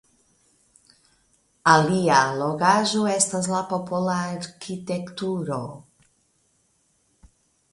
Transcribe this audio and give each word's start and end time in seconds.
Alia 1.73 2.15
allogaĵo 2.29 3.03
estas 3.17 3.49
la 3.51 3.59
popola 3.75 4.17
arkitekturo. 4.31 5.61